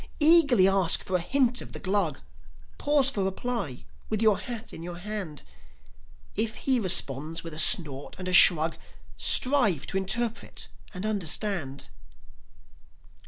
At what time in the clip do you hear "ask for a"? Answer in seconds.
0.67-1.19